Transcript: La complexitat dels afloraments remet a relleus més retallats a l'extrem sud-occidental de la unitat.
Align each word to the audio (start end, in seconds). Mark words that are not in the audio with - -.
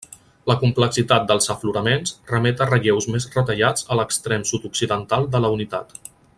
La 0.51 0.53
complexitat 0.61 1.27
dels 1.31 1.49
afloraments 1.55 2.15
remet 2.31 2.63
a 2.65 2.67
relleus 2.71 3.09
més 3.17 3.29
retallats 3.37 3.87
a 3.97 4.01
l'extrem 4.01 4.47
sud-occidental 4.53 5.33
de 5.37 5.43
la 5.45 5.55
unitat. 5.59 5.99